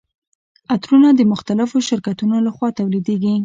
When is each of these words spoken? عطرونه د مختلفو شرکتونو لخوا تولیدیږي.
عطرونه 0.73 1.09
د 1.15 1.21
مختلفو 1.31 1.77
شرکتونو 1.89 2.35
لخوا 2.47 2.67
تولیدیږي. 2.79 3.33